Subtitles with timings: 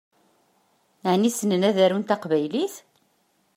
[1.11, 2.75] Ɛni ssnen ad arun taqbaylit?